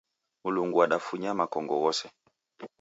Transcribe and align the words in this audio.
Mlungu 0.45 0.77
wadafunya 0.79 1.31
makongo 1.39 1.75
ghose. 1.81 2.07